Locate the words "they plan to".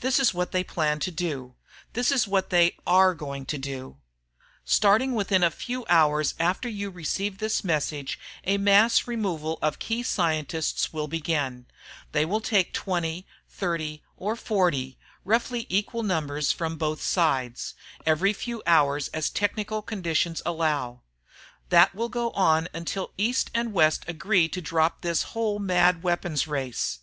0.52-1.10